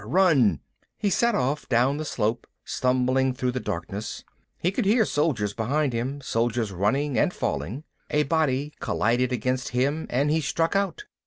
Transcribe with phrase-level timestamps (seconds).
[0.03, 0.61] Run!"
[0.97, 4.23] He set off, down the slope, stumbling through the darkness.
[4.57, 7.83] He could hear soldiers behind him, soldiers running and falling.
[8.09, 11.03] A body collided against him and he struck out.